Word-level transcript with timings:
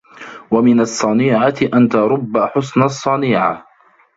وَمِنْ 0.51 0.79
الصَّنِيعَةِ 0.79 1.53
أَنْ 1.73 1.89
تَرُبَّ 1.89 2.37
حُسْنَ 2.37 2.81
الصَّنِيعَةِ 2.83 3.67